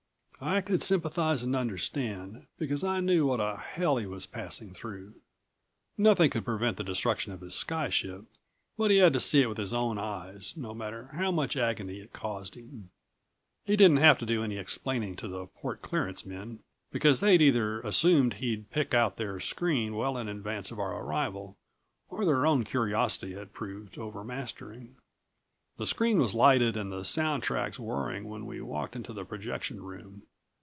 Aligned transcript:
I 0.43 0.61
could 0.61 0.81
sympathize 0.81 1.43
and 1.43 1.55
understand, 1.55 2.47
because 2.57 2.83
I 2.83 2.99
knew 2.99 3.27
what 3.27 3.39
a 3.39 3.57
hell 3.57 3.97
he 3.97 4.07
was 4.07 4.25
passing 4.25 4.73
through. 4.73 5.13
Nothing 5.99 6.31
could 6.31 6.45
prevent 6.45 6.77
the 6.77 6.83
destruction 6.83 7.31
of 7.31 7.41
his 7.41 7.53
sky 7.53 7.89
ship, 7.89 8.23
but 8.75 8.89
he 8.89 8.97
had 8.97 9.13
to 9.13 9.19
see 9.19 9.43
it 9.43 9.45
with 9.49 9.59
his 9.59 9.71
own 9.71 9.99
eyes, 9.99 10.57
no 10.57 10.73
matter 10.73 11.11
how 11.13 11.29
much 11.29 11.55
agony 11.55 11.99
it 11.99 12.11
caused 12.11 12.55
him. 12.55 12.89
He 13.65 13.75
didn't 13.75 13.97
have 13.97 14.17
to 14.17 14.25
do 14.25 14.43
any 14.43 14.57
explaining 14.57 15.15
to 15.17 15.27
the 15.27 15.45
Port 15.45 15.83
Clearance 15.83 16.25
men, 16.25 16.61
because 16.91 17.19
they'd 17.19 17.39
either 17.43 17.79
assumed 17.81 18.33
he'd 18.33 18.71
pick 18.71 18.95
out 18.95 19.17
their 19.17 19.39
screen 19.39 19.95
well 19.95 20.17
in 20.17 20.27
advance 20.27 20.71
of 20.71 20.79
our 20.79 20.99
arrival 21.03 21.55
or 22.09 22.25
their 22.25 22.47
own 22.47 22.63
curiosity 22.63 23.33
had 23.35 23.53
proved 23.53 23.99
overmastering. 23.99 24.95
The 25.77 25.85
screen 25.85 26.17
was 26.17 26.33
lighted 26.33 26.75
and 26.77 26.91
the 26.91 27.05
sound 27.05 27.43
tracks 27.43 27.77
whirring 27.77 28.27
when 28.27 28.47
we 28.47 28.59
walked 28.59 28.95
into 28.95 29.13
the 29.13 29.23
projection 29.23 29.83
room. 29.83 30.23